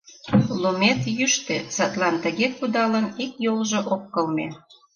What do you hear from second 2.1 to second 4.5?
тыге кудалын, ик йолжо ок кылме.